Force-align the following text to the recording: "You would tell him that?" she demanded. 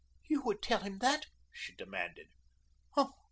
"You 0.27 0.41
would 0.45 0.63
tell 0.63 0.79
him 0.79 0.97
that?" 0.97 1.27
she 1.51 1.75
demanded. 1.75 2.29